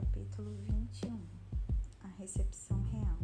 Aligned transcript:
capítulo 0.00 0.56
21 0.66 1.20
A 2.04 2.08
recepção 2.18 2.82
real. 2.84 3.18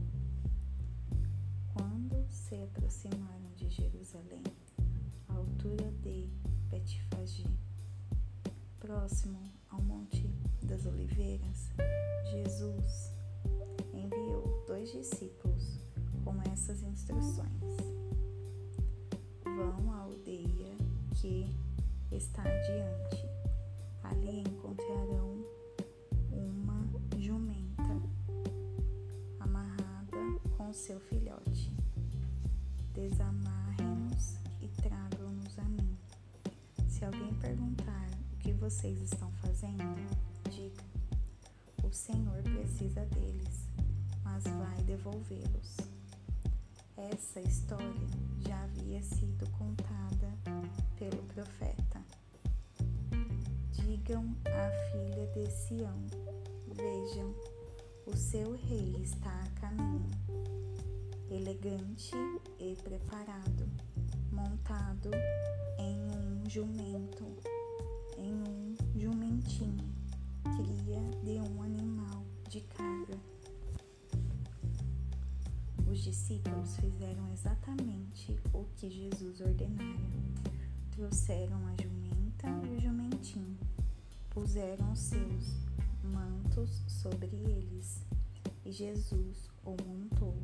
Quando 1.72 2.26
se 2.29 2.54
aproximaram 2.62 3.51
de 3.56 3.71
Jerusalém, 3.71 4.42
à 5.26 5.35
altura 5.35 5.90
de 6.03 6.28
Betfagé, 6.69 7.49
próximo 8.78 9.51
ao 9.71 9.81
Monte 9.81 10.28
das 10.62 10.85
Oliveiras, 10.85 11.71
Jesus 12.31 13.15
enviou 13.95 14.63
dois 14.67 14.93
discípulos 14.93 15.79
com 16.24 16.43
essas 16.52 16.83
instruções: 16.83 17.62
Vão 19.45 19.93
à 19.93 20.01
aldeia 20.01 20.77
que 21.15 21.56
está 22.12 22.43
adiante. 22.43 23.24
Ali 24.02 24.40
encontrarão 24.40 25.25
seu 30.76 31.00
filhote. 31.00 31.72
Desamarrem-nos 32.92 34.36
e 34.60 34.68
tragam-nos 34.82 35.58
a 35.58 35.62
mim. 35.62 35.96
Se 36.86 37.02
alguém 37.04 37.32
perguntar 37.34 38.08
o 38.34 38.36
que 38.36 38.52
vocês 38.52 39.00
estão 39.00 39.32
fazendo, 39.32 39.82
diga: 40.50 40.84
O 41.82 41.90
Senhor 41.90 42.42
precisa 42.42 43.06
deles, 43.06 43.68
mas 44.22 44.44
vai 44.44 44.82
devolvê-los. 44.84 45.78
Essa 46.94 47.40
história 47.40 48.06
já 48.46 48.62
havia 48.62 49.02
sido 49.02 49.48
contada 49.52 50.30
pelo 50.96 51.22
profeta. 51.24 52.02
Digam 53.72 54.36
à 54.44 54.70
filha 54.92 55.27
de 55.28 55.50
Sião: 55.50 56.06
Vejam, 56.68 57.34
o 58.06 58.14
seu 58.14 58.52
rei 58.52 58.96
está 59.02 59.30
a 59.30 59.61
caminho, 59.61 60.11
elegante 61.37 62.12
e 62.59 62.75
preparado, 62.83 63.69
montado 64.33 65.11
em 65.79 66.01
um 66.11 66.48
jumento, 66.48 67.25
em 68.17 68.33
um 68.33 68.75
jumentinho, 68.98 69.84
cria 70.42 71.01
de 71.23 71.39
um 71.51 71.62
animal 71.62 72.25
de 72.48 72.62
carga. 72.62 73.19
Os 75.87 76.01
discípulos 76.01 76.77
fizeram 76.77 77.31
exatamente 77.31 78.37
o 78.53 78.64
que 78.77 78.89
Jesus 78.89 79.41
ordenara. 79.41 80.01
Trouxeram 80.91 81.67
a 81.67 81.83
jumenta 81.83 82.48
e 82.67 82.77
o 82.77 82.81
jumentinho, 82.81 83.59
puseram 84.31 84.97
seus 84.97 85.55
mantos 86.03 86.83
sobre 86.89 87.27
eles 87.27 88.07
e 88.64 88.73
Jesus 88.73 89.48
o 89.64 89.77
montou. 89.84 90.34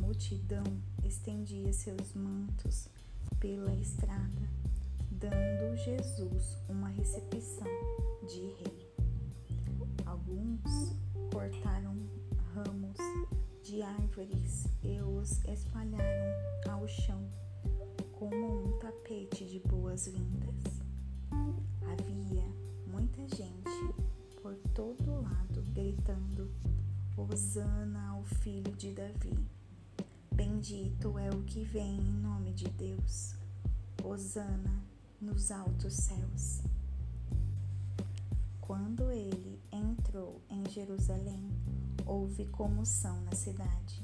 Multidão 0.00 0.64
estendia 1.04 1.72
seus 1.72 2.12
mantos 2.14 2.88
pela 3.40 3.74
estrada, 3.74 4.48
dando 5.10 5.74
Jesus 5.76 6.58
uma 6.68 6.88
recepção 6.88 7.66
de 8.28 8.40
rei. 8.40 8.92
Alguns 10.04 10.94
cortaram 11.32 11.96
ramos 12.54 12.98
de 13.62 13.80
árvores 13.82 14.66
e 14.82 15.00
os 15.00 15.42
espalharam 15.46 16.70
ao 16.70 16.86
chão 16.86 17.28
como 18.12 18.66
um 18.66 18.78
tapete 18.78 19.46
de 19.46 19.60
boas-vindas. 19.60 20.82
Havia 21.90 22.44
muita 22.86 23.26
gente 23.34 23.94
por 24.42 24.54
todo 24.74 25.22
lado 25.22 25.62
gritando: 25.72 26.50
Hosana 27.16 28.10
ao 28.10 28.24
filho 28.24 28.72
de 28.76 28.92
Davi. 28.92 29.55
Bendito 30.56 31.18
é 31.18 31.28
o 31.28 31.42
que 31.42 31.64
vem 31.64 31.98
em 31.98 32.12
nome 32.14 32.50
de 32.54 32.64
Deus. 32.64 33.34
Hosana 34.02 34.82
nos 35.20 35.50
altos 35.50 35.92
céus. 35.92 36.62
Quando 38.62 39.10
ele 39.10 39.60
entrou 39.70 40.40
em 40.48 40.66
Jerusalém, 40.70 41.50
houve 42.06 42.46
comoção 42.46 43.20
na 43.20 43.32
cidade. 43.32 44.02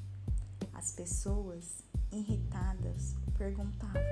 As 0.75 0.93
pessoas, 0.93 1.83
irritadas, 2.13 3.15
perguntavam: 3.39 4.03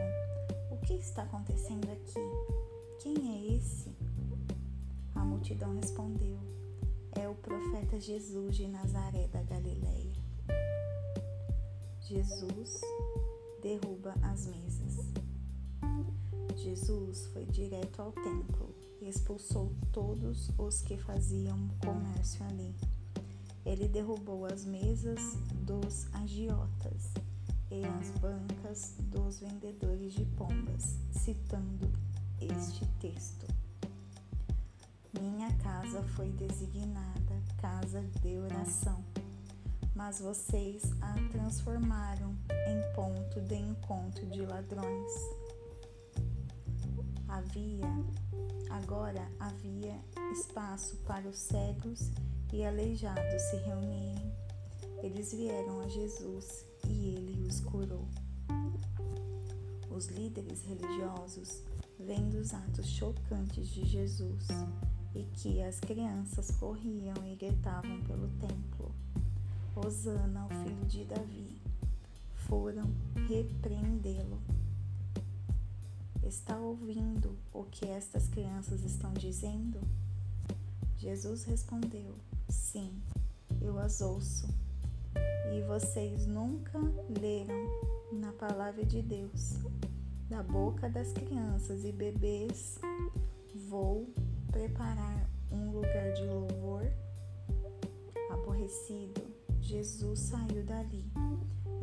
O 0.71 0.79
que 0.79 0.95
está 0.95 1.25
acontecendo 1.25 1.91
aqui? 1.91 2.21
Quem 3.03 3.35
é 3.35 3.55
esse? 3.55 3.95
A 5.15 5.23
multidão 5.27 5.75
respondeu: 5.75 6.39
É 7.13 7.29
o 7.29 7.35
profeta 7.35 8.01
Jesus 8.01 8.57
de 8.57 8.67
Nazaré 8.67 9.29
da 9.29 9.43
Galileia. 9.43 10.10
Jesus 12.11 12.81
derruba 13.63 14.13
as 14.25 14.45
mesas. 14.47 15.07
Jesus 16.57 17.29
foi 17.29 17.45
direto 17.45 18.03
ao 18.03 18.11
templo 18.11 18.75
e 19.01 19.09
expulsou 19.09 19.73
todos 19.93 20.51
os 20.59 20.83
que 20.83 20.99
faziam 20.99 21.69
comércio 21.79 22.45
ali. 22.47 22.75
Ele 23.65 23.87
derrubou 23.87 24.45
as 24.45 24.65
mesas 24.65 25.21
dos 25.65 26.13
agiotas 26.13 27.13
e 27.71 27.85
as 27.85 28.11
bancas 28.19 28.97
dos 28.99 29.39
vendedores 29.39 30.13
de 30.13 30.25
pombas, 30.25 30.99
citando 31.13 31.93
este 32.41 32.85
texto. 32.99 33.47
Minha 35.17 35.57
casa 35.59 36.03
foi 36.17 36.29
designada 36.31 37.41
casa 37.61 38.03
de 38.21 38.37
oração, 38.39 39.05
mas 40.01 40.19
vocês 40.19 40.83
a 41.03 41.13
transformaram 41.29 42.35
em 42.67 42.95
ponto 42.95 43.39
de 43.43 43.55
encontro 43.55 44.25
de 44.31 44.41
ladrões. 44.47 45.13
Havia, 47.29 47.87
agora 48.71 49.31
havia 49.39 50.01
espaço 50.33 50.97
para 51.07 51.29
os 51.29 51.37
cegos 51.37 52.11
e 52.51 52.65
aleijados 52.65 53.43
se 53.43 53.57
reunirem. 53.57 54.35
Eles 55.03 55.35
vieram 55.35 55.81
a 55.81 55.89
Jesus 55.89 56.65
e 56.89 57.11
ele 57.11 57.47
os 57.47 57.61
curou. 57.61 58.09
Os 59.91 60.07
líderes 60.07 60.63
religiosos, 60.63 61.63
vendo 61.99 62.39
os 62.39 62.55
atos 62.55 62.87
chocantes 62.87 63.69
de 63.69 63.85
Jesus 63.85 64.49
e 65.15 65.25
que 65.25 65.63
as 65.63 65.79
crianças 65.79 66.51
corriam 66.53 67.17
e 67.27 67.37
gritavam 67.37 68.03
pelo 68.05 68.29
templo, 68.39 68.95
Hosana 69.75 70.43
ao 70.43 70.49
filho 70.49 70.85
de 70.87 71.05
Davi, 71.05 71.61
foram 72.35 72.91
repreendê-lo. 73.29 74.41
Está 76.23 76.57
ouvindo 76.59 77.37
o 77.53 77.65
que 77.65 77.87
estas 77.87 78.29
crianças 78.29 78.85
estão 78.85 79.13
dizendo? 79.13 79.81
Jesus 80.97 81.45
respondeu: 81.45 82.15
Sim, 82.49 83.01
eu 83.61 83.79
as 83.79 84.01
ouço. 84.01 84.49
E 85.53 85.63
vocês 85.63 86.27
nunca 86.27 86.79
leram 87.21 87.91
na 88.13 88.33
palavra 88.33 88.85
de 88.85 89.03
Deus, 89.03 89.59
da 90.29 90.43
boca 90.43 90.89
das 90.89 91.13
crianças 91.13 91.85
e 91.85 91.93
bebês, 91.93 92.79
vou 93.69 94.09
preparar 94.51 95.29
um 95.51 95.71
lugar 95.71 96.13
de 96.13 96.25
louvor? 96.25 96.85
Aborrecido, 98.31 99.30
Jesus 99.71 100.19
saiu 100.19 100.65
dali 100.65 101.05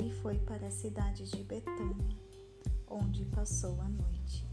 e 0.03 0.11
foi 0.21 0.37
para 0.39 0.67
a 0.67 0.71
cidade 0.71 1.23
de 1.31 1.41
Betânia, 1.41 2.17
onde 2.85 3.23
passou 3.23 3.79
a 3.79 3.87
noite. 3.87 4.45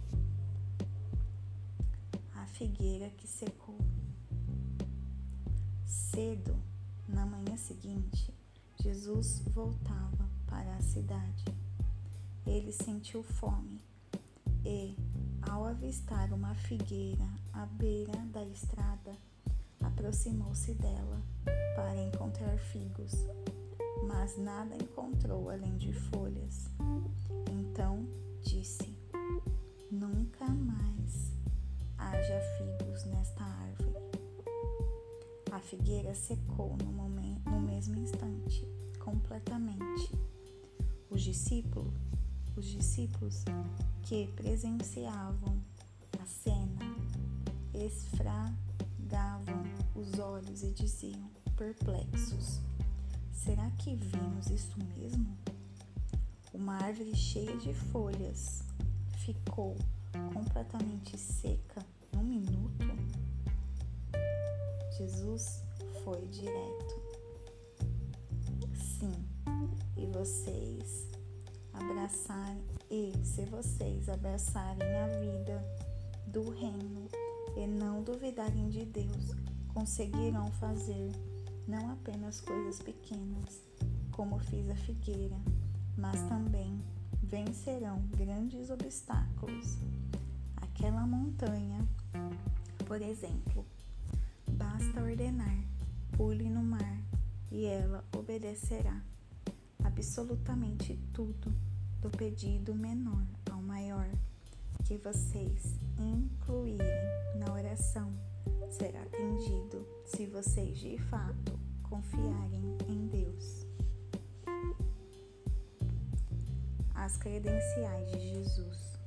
A 2.37 2.47
figueira 2.47 3.11
que 3.11 3.27
secou. 3.27 3.77
Cedo, 5.85 6.57
na 7.09 7.27
manhã 7.27 7.57
seguinte, 7.57 8.33
Jesus 8.81 9.41
voltava 9.49 10.31
para 10.47 10.77
a 10.77 10.81
cidade. 10.81 11.45
Ele 12.47 12.71
sentiu 12.71 13.25
fome 13.25 13.83
e, 14.65 14.95
ao 15.43 15.65
avistar 15.65 16.33
uma 16.33 16.55
figueira 16.55 17.29
à 17.53 17.67
beira 17.67 18.17
da 18.33 18.45
estrada, 18.45 19.19
aproximou-se 19.95 20.75
dela 20.75 21.23
para 21.77 22.03
encontrar 22.03 22.59
figos, 22.59 23.13
mas 24.07 24.37
nada 24.37 24.75
encontrou 24.75 25.49
além 25.49 25.77
de 25.77 25.93
folhas. 25.93 26.69
Então 27.51 28.07
disse: 28.43 28.99
Nunca 29.91 30.47
mais 30.47 31.33
haja 31.97 32.41
figos 32.59 33.05
nesta 33.07 33.45
árvore. 33.45 33.95
A 35.53 35.61
figueira 35.61 36.15
secou 36.15 36.77
no, 36.77 36.93
momento, 36.93 37.49
no 37.49 37.61
mesmo 37.61 37.97
instante, 37.97 38.67
completamente. 38.99 40.13
Os 41.09 41.23
discípulos, 41.23 41.95
os 42.57 42.67
discípulos 42.67 43.45
que 44.03 44.27
presenciavam 44.35 45.63
a 46.21 46.27
cena 46.27 46.97
esfragaram 47.73 48.64
regavam 49.15 49.63
os 49.95 50.19
olhos 50.19 50.65
e 50.65 50.73
diziam, 50.73 51.31
perplexos: 51.57 52.61
Será 53.33 53.71
que 53.79 53.95
vimos 53.95 54.51
isso 54.51 54.77
mesmo? 54.99 55.39
Uma 56.53 56.83
árvore 56.83 57.15
cheia 57.15 57.57
de 57.59 57.73
folhas 57.73 58.65
ficou 59.19 59.77
completamente 60.33 61.17
seca 61.17 61.81
num 62.13 62.25
minuto? 62.25 62.85
Jesus 64.99 65.63
foi 66.03 66.27
direto. 66.27 67.05
Sim, 68.75 69.13
e 69.97 70.07
vocês 70.07 71.09
abraçarem, 71.73 72.65
e 72.91 73.13
se 73.25 73.45
vocês 73.45 74.09
abraçarem 74.09 74.89
a 74.97 75.07
vida 75.21 75.65
do 76.27 76.51
reino 76.51 77.09
e 77.57 77.67
não 77.67 78.03
duvidarem 78.03 78.69
de 78.69 78.85
Deus, 78.85 79.35
conseguirão 79.73 80.51
fazer 80.53 81.11
não 81.67 81.91
apenas 81.91 82.41
coisas 82.41 82.81
pequenas, 82.83 83.63
como 84.11 84.39
fiz 84.39 84.69
a 84.69 84.77
figueira, 84.77 85.37
mas 85.97 86.21
também 86.29 86.81
vencerão 87.23 88.03
grandes 88.17 88.71
obstáculos. 88.71 89.79
Aquela 90.57 91.07
montanha, 91.07 91.87
por 92.87 93.01
exemplo, 93.01 93.65
basta 94.51 95.03
ordenar, 95.03 95.65
pule 96.17 96.51
no 96.51 96.63
mar 96.63 96.99
e 97.51 97.65
ela 97.65 98.05
obedecerá 98.17 99.03
absolutamente 99.83 100.99
tudo, 101.13 101.55
do 102.01 102.11
pedido 102.11 102.75
menor 102.75 103.25
ao 103.51 103.63
maior 103.63 104.09
que 104.85 104.99
vocês 104.99 105.81
incluírem 105.99 106.87
na 107.37 107.53
oração 107.53 108.13
será 108.71 109.01
atendido 109.03 109.87
se 110.05 110.27
vocês 110.27 110.79
de 110.79 110.99
fato 110.99 111.59
confiarem 111.83 112.77
em 112.87 113.07
Deus. 113.07 113.67
As 116.95 117.17
credenciais 117.17 118.11
de 118.13 118.21
Jesus. 118.21 118.99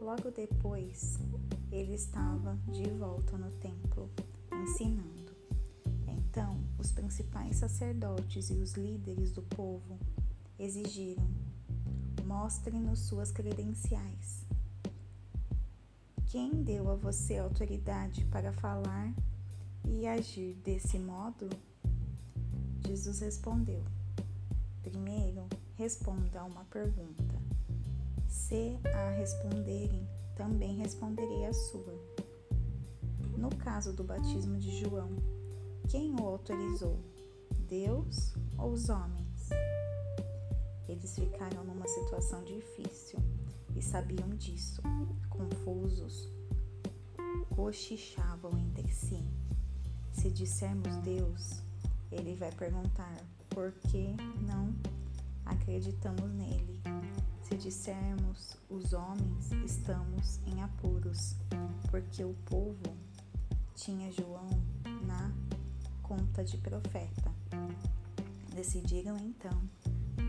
Logo 0.00 0.30
depois, 0.30 1.18
ele 1.70 1.94
estava 1.94 2.56
de 2.70 2.88
volta 2.90 3.36
no 3.36 3.50
templo, 3.58 4.08
ensinando. 4.52 5.32
Então, 6.06 6.60
os 6.78 6.92
principais 6.92 7.56
sacerdotes 7.56 8.50
e 8.50 8.54
os 8.54 8.74
líderes 8.74 9.32
do 9.32 9.42
povo 9.42 9.98
exigiram: 10.58 11.41
Mostre-nos 12.32 13.00
suas 13.00 13.30
credenciais. 13.30 14.46
Quem 16.28 16.62
deu 16.62 16.90
a 16.90 16.94
você 16.96 17.36
autoridade 17.36 18.24
para 18.24 18.50
falar 18.54 19.12
e 19.84 20.06
agir 20.06 20.54
desse 20.64 20.98
modo? 20.98 21.46
Jesus 22.86 23.20
respondeu: 23.20 23.84
Primeiro, 24.82 25.46
responda 25.76 26.40
a 26.40 26.44
uma 26.44 26.64
pergunta. 26.64 27.34
Se 28.26 28.78
a 28.94 29.10
responderem, 29.10 30.08
também 30.34 30.78
responderei 30.78 31.44
a 31.44 31.52
sua. 31.52 31.94
No 33.36 33.50
caso 33.56 33.92
do 33.92 34.04
batismo 34.04 34.58
de 34.58 34.80
João, 34.80 35.10
quem 35.86 36.14
o 36.18 36.26
autorizou? 36.26 36.98
Deus 37.68 38.32
ou 38.56 38.72
os 38.72 38.88
homens? 38.88 39.21
Eles 40.92 41.14
ficaram 41.14 41.64
numa 41.64 41.88
situação 41.88 42.44
difícil 42.44 43.18
e 43.74 43.80
sabiam 43.80 44.28
disso. 44.36 44.82
Confusos, 45.30 46.30
cochichavam 47.56 48.58
entre 48.58 48.92
si. 48.92 49.26
Se 50.12 50.30
dissermos 50.30 50.94
Deus, 50.98 51.62
ele 52.10 52.34
vai 52.34 52.52
perguntar 52.52 53.16
por 53.48 53.72
que 53.72 54.14
não 54.42 54.74
acreditamos 55.46 56.30
nele. 56.30 56.82
Se 57.40 57.56
dissermos 57.56 58.58
os 58.68 58.92
homens, 58.92 59.50
estamos 59.64 60.40
em 60.46 60.62
apuros, 60.62 61.36
porque 61.90 62.22
o 62.22 62.34
povo 62.44 62.94
tinha 63.74 64.12
João 64.12 64.50
na 65.06 65.32
conta 66.02 66.44
de 66.44 66.58
profeta. 66.58 67.32
Decidiram 68.54 69.16
então 69.16 69.58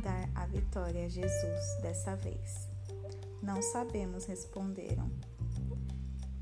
dar 0.04 0.30
a 0.36 0.46
vitória 0.46 1.06
a 1.06 1.10
Jesus 1.10 1.78
dessa 1.82 2.16
vez. 2.18 2.68
Não 3.42 3.62
sabemos, 3.62 4.26
responderam. 4.26 5.10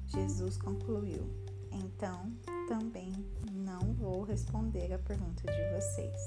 Jesus 0.07 0.57
concluiu: 0.57 1.29
Então 1.71 2.33
também 2.67 3.13
não 3.51 3.93
vou 3.93 4.23
responder 4.23 4.91
a 4.91 4.99
pergunta 4.99 5.43
de 5.43 5.75
vocês. 5.75 6.21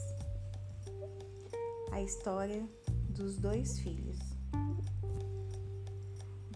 A 1.90 2.00
história 2.00 2.66
dos 3.10 3.36
dois 3.36 3.80
filhos. 3.80 4.18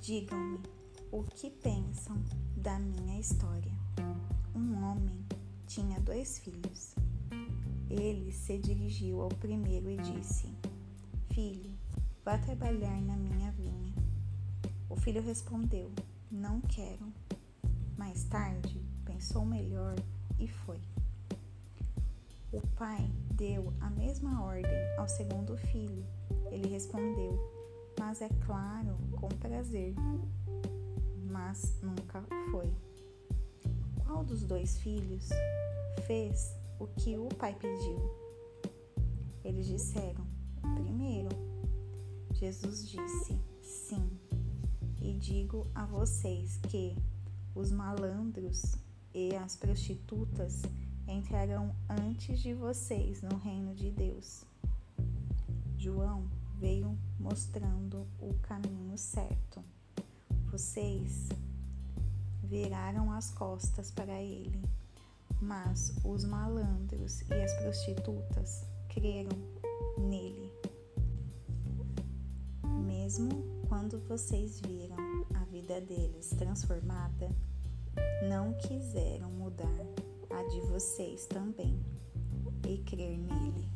Digam-me 0.00 0.60
o 1.10 1.22
que 1.22 1.50
pensam 1.50 2.22
da 2.56 2.78
minha 2.78 3.20
história. 3.20 3.72
Um 4.54 4.84
homem 4.84 5.26
tinha 5.66 6.00
dois 6.00 6.38
filhos. 6.38 6.94
Ele 7.90 8.32
se 8.32 8.58
dirigiu 8.58 9.20
ao 9.22 9.28
primeiro 9.28 9.90
e 9.90 9.96
disse: 9.96 10.57
Filho, 11.38 11.78
vá 12.24 12.36
trabalhar 12.36 13.00
na 13.00 13.16
minha 13.16 13.52
vinha 13.52 13.94
o 14.88 14.96
filho 14.96 15.22
respondeu: 15.22 15.88
Não 16.28 16.60
quero. 16.62 17.12
Mais 17.96 18.24
tarde, 18.24 18.84
pensou 19.04 19.46
melhor 19.46 19.94
e 20.36 20.48
foi. 20.48 20.80
O 22.50 22.60
pai 22.74 23.08
deu 23.34 23.72
a 23.80 23.88
mesma 23.88 24.42
ordem 24.42 24.96
ao 24.98 25.08
segundo 25.08 25.56
filho. 25.56 26.04
Ele 26.50 26.66
respondeu: 26.66 27.38
Mas 28.00 28.20
é 28.20 28.28
claro, 28.44 28.98
com 29.12 29.28
prazer. 29.28 29.94
Mas 31.30 31.80
nunca 31.80 32.20
foi. 32.50 32.74
Qual 34.04 34.24
dos 34.24 34.42
dois 34.42 34.76
filhos 34.78 35.28
fez 36.04 36.52
o 36.80 36.88
que 36.88 37.16
o 37.16 37.28
pai 37.28 37.54
pediu? 37.54 37.96
Eles 39.44 39.66
disseram: 39.66 40.27
Primeiro. 40.74 41.28
Jesus 42.32 42.88
disse: 42.88 43.38
Sim 43.62 44.18
e 45.00 45.14
digo 45.14 45.66
a 45.74 45.86
vocês 45.86 46.58
que 46.68 46.96
os 47.54 47.70
malandros 47.70 48.76
e 49.14 49.34
as 49.34 49.56
prostitutas 49.56 50.62
entrarão 51.06 51.74
antes 51.88 52.40
de 52.40 52.52
vocês 52.52 53.22
no 53.22 53.36
reino 53.38 53.74
de 53.74 53.90
Deus. 53.90 54.44
João 55.76 56.28
veio 56.58 56.98
mostrando 57.18 58.06
o 58.20 58.34
caminho 58.42 58.98
certo. 58.98 59.62
Vocês 60.50 61.28
viraram 62.44 63.10
as 63.12 63.30
costas 63.30 63.90
para 63.90 64.20
ele, 64.20 64.62
mas 65.40 65.94
os 66.04 66.24
malandros 66.24 67.22
e 67.22 67.34
as 67.34 67.54
prostitutas 67.54 68.64
creram 68.88 69.36
nele. 69.96 70.47
Mesmo 73.08 73.42
quando 73.70 73.98
vocês 74.00 74.60
viram 74.60 74.98
a 75.34 75.42
vida 75.46 75.80
deles 75.80 76.28
transformada, 76.36 77.34
não 78.28 78.52
quiseram 78.52 79.30
mudar 79.30 79.80
a 80.28 80.42
de 80.50 80.60
vocês 80.68 81.24
também 81.24 81.82
e 82.68 82.76
crer 82.82 83.16
nele. 83.16 83.66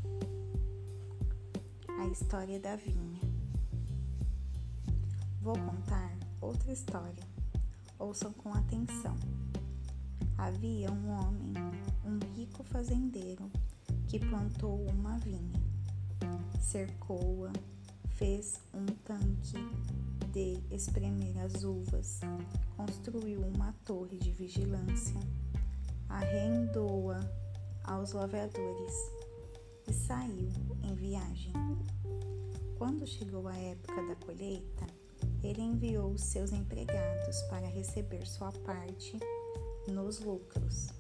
A 1.99 2.09
história 2.09 2.61
da 2.61 2.77
vinha. 2.77 3.23
Vou 5.41 5.55
contar 5.55 6.15
outra 6.39 6.71
história. 6.71 7.25
Ouçam 7.99 8.35
com 8.35 8.53
atenção. 8.53 9.17
Havia 10.37 10.93
um 10.93 11.09
homem, 11.09 11.55
um 12.05 12.19
rico 12.37 12.63
fazendeiro, 12.65 13.51
que 14.09 14.19
plantou 14.19 14.85
uma 14.91 15.17
vinha, 15.17 15.59
cercou-a 16.61 17.72
fez 18.23 18.61
um 18.73 18.87
tanque 18.87 19.59
de 20.31 20.57
espremer 20.73 21.37
as 21.39 21.65
uvas, 21.65 22.21
construiu 22.77 23.41
uma 23.41 23.73
torre 23.85 24.17
de 24.17 24.31
vigilância, 24.31 25.19
arrendou-a 26.09 27.19
aos 27.83 28.13
lavradores 28.13 28.95
e 29.89 29.93
saiu 29.93 30.49
em 30.85 30.95
viagem. 30.95 31.53
Quando 32.79 33.05
chegou 33.09 33.49
a 33.49 33.57
época 33.57 34.01
da 34.07 34.15
colheita, 34.15 34.87
ele 35.43 35.61
enviou 35.61 36.17
seus 36.17 36.53
empregados 36.53 37.43
para 37.51 37.67
receber 37.67 38.25
sua 38.25 38.53
parte 38.53 39.19
nos 39.89 40.21
lucros. 40.21 40.91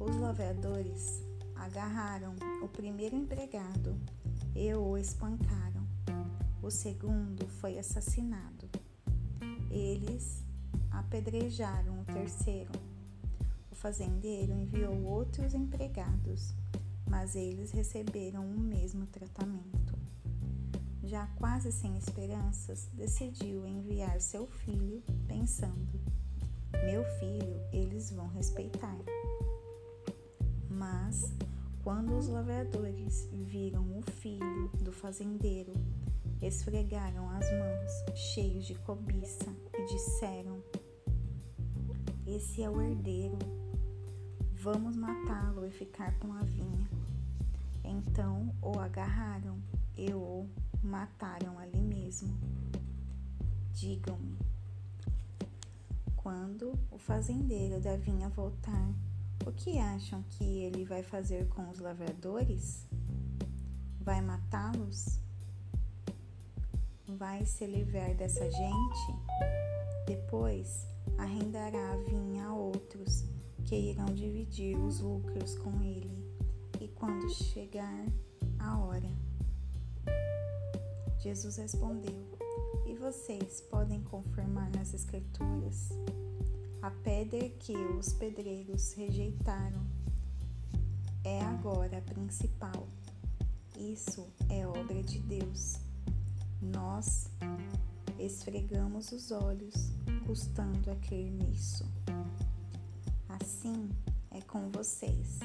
Os 0.00 0.16
lavradores 0.16 1.22
agarraram 1.54 2.34
o 2.62 2.68
primeiro 2.68 3.14
empregado 3.14 3.94
e 4.56 4.72
o 4.72 4.96
espancaram. 4.96 5.77
O 6.68 6.70
segundo 6.70 7.48
foi 7.48 7.78
assassinado. 7.78 8.68
Eles 9.70 10.44
apedrejaram 10.90 12.02
o 12.02 12.04
terceiro 12.04 12.70
fazendeiro 13.72 14.52
enviou 14.52 15.02
outros 15.04 15.54
empregados, 15.54 16.54
mas 17.08 17.34
eles 17.34 17.70
receberam 17.70 18.44
o 18.44 18.60
mesmo 18.60 19.06
tratamento. 19.06 19.98
Já 21.02 21.26
quase 21.38 21.72
sem 21.72 21.96
esperanças, 21.96 22.86
decidiu 22.92 23.66
enviar 23.66 24.20
seu 24.20 24.46
filho, 24.46 25.02
pensando: 25.26 25.98
meu 26.84 27.02
filho 27.18 27.62
eles 27.72 28.10
vão 28.10 28.28
respeitar. 28.28 28.98
Mas, 30.68 31.32
quando 31.82 32.14
os 32.18 32.28
lavradores 32.28 33.26
viram 33.32 33.98
o 33.98 34.02
filho 34.02 34.68
do 34.82 34.92
fazendeiro, 34.92 35.72
esfregaram 36.40 37.28
as 37.30 37.50
mãos, 37.50 38.18
cheios 38.18 38.64
de 38.66 38.74
cobiça, 38.76 39.54
e 39.74 39.84
disseram: 39.86 40.62
Esse 42.26 42.62
é 42.62 42.70
o 42.70 42.80
herdeiro, 42.80 43.38
vamos 44.54 44.96
matá-lo 44.96 45.66
e 45.66 45.70
ficar 45.70 46.18
com 46.18 46.32
a 46.32 46.42
vinha. 46.42 46.88
Então 47.84 48.54
o 48.62 48.78
agarraram 48.78 49.58
e 49.96 50.12
o 50.12 50.46
mataram 50.82 51.58
ali 51.58 51.80
mesmo. 51.80 52.36
Digam-me, 53.72 54.38
quando 56.16 56.78
o 56.90 56.98
fazendeiro 56.98 57.80
da 57.80 57.96
vinha 57.96 58.28
voltar, 58.28 58.92
o 59.46 59.52
que 59.52 59.78
acham 59.78 60.22
que 60.30 60.44
ele 60.44 60.84
vai 60.84 61.02
fazer 61.02 61.48
com 61.48 61.70
os 61.70 61.78
lavradores? 61.78 62.86
Vai 64.00 64.20
matá-los? 64.20 65.18
Vai 67.16 67.42
se 67.46 67.66
livrar 67.66 68.14
dessa 68.14 68.50
gente? 68.50 69.16
Depois 70.06 70.86
arrendará 71.16 71.92
a 71.92 71.96
vinha 71.96 72.44
a 72.44 72.54
outros 72.54 73.24
que 73.64 73.74
irão 73.74 74.04
dividir 74.06 74.76
os 74.76 75.00
lucros 75.00 75.56
com 75.56 75.82
ele. 75.82 76.22
E 76.78 76.86
quando 76.88 77.30
chegar 77.30 78.06
a 78.58 78.78
hora, 78.78 79.10
Jesus 81.18 81.56
respondeu: 81.56 82.28
E 82.86 82.94
vocês 82.94 83.62
podem 83.62 84.02
confirmar 84.02 84.70
nas 84.76 84.92
Escrituras? 84.92 85.88
A 86.82 86.90
pedra 86.90 87.48
que 87.48 87.74
os 87.74 88.12
pedreiros 88.12 88.92
rejeitaram 88.92 89.82
é 91.24 91.40
agora 91.40 91.98
a 91.98 92.02
principal. 92.02 92.86
Isso 93.78 94.26
é 94.50 94.66
obra 94.66 95.02
de 95.02 95.18
Deus. 95.20 95.87
Nós 96.60 97.30
esfregamos 98.18 99.12
os 99.12 99.30
olhos, 99.30 99.92
custando 100.26 100.90
a 100.90 100.96
crer 100.96 101.30
nisso. 101.30 101.84
Assim 103.28 103.88
é 104.30 104.40
com 104.40 104.68
vocês. 104.70 105.38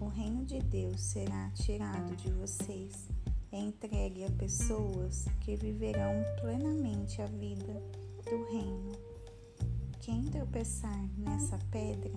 O 0.00 0.08
reino 0.08 0.44
de 0.44 0.58
Deus 0.60 1.00
será 1.00 1.50
tirado 1.50 2.14
de 2.16 2.30
vocês 2.32 3.08
e 3.50 3.56
entregue 3.56 4.24
a 4.24 4.30
pessoas 4.32 5.24
que 5.40 5.56
viverão 5.56 6.12
plenamente 6.40 7.22
a 7.22 7.26
vida 7.26 7.82
do 8.24 8.44
reino. 8.52 8.92
Quem 10.00 10.24
tropeçar 10.24 11.08
nessa 11.16 11.58
pedra 11.70 12.12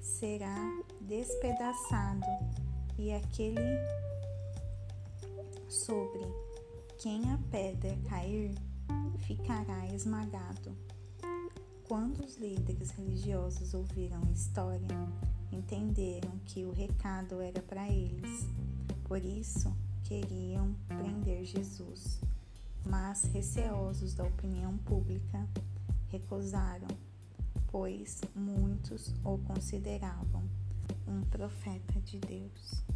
será 0.00 0.56
despedaçado, 1.00 2.26
e 2.98 3.12
aquele 3.12 3.78
sobre 5.66 6.49
quem 7.00 7.32
a 7.32 7.38
pedra 7.50 7.96
cair 8.10 8.54
ficará 9.20 9.86
esmagado. 9.86 10.76
Quando 11.88 12.22
os 12.22 12.36
líderes 12.36 12.90
religiosos 12.90 13.72
ouviram 13.72 14.22
a 14.28 14.30
história, 14.30 15.08
entenderam 15.50 16.30
que 16.44 16.66
o 16.66 16.72
recado 16.72 17.40
era 17.40 17.62
para 17.62 17.88
eles. 17.88 18.46
Por 19.04 19.24
isso, 19.24 19.74
queriam 20.04 20.74
prender 20.86 21.42
Jesus. 21.46 22.20
Mas, 22.84 23.24
receosos 23.32 24.12
da 24.12 24.24
opinião 24.24 24.76
pública, 24.76 25.48
recusaram, 26.10 26.88
pois 27.68 28.20
muitos 28.34 29.14
o 29.24 29.38
consideravam 29.38 30.42
um 31.08 31.22
profeta 31.22 31.98
de 32.02 32.18
Deus. 32.18 32.89